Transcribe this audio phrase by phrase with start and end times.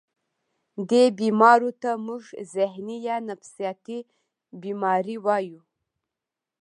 [0.89, 2.23] دې بيمارو ته مونږ
[2.55, 3.99] ذهني يا نفسياتي
[4.61, 5.59] بيمارۍ وايو